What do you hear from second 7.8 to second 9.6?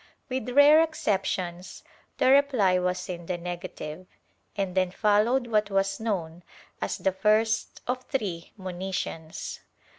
of three monitions.